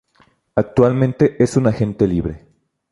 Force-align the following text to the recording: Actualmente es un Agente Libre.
Actualmente 0.55 1.35
es 1.43 1.57
un 1.57 1.67
Agente 1.67 2.07
Libre. 2.07 2.47